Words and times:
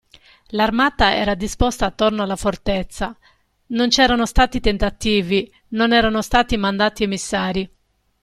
L'armata 0.47 1.13
era 1.13 1.35
disposta 1.35 1.85
attorno 1.85 2.23
alla 2.23 2.35
fortezza, 2.35 3.15
non 3.67 3.89
c'erano 3.89 4.25
stati 4.25 4.59
tentativi, 4.59 5.53
non 5.67 5.93
erano 5.93 6.23
stati 6.23 6.57
mandati 6.57 7.03
emissari. 7.03 7.71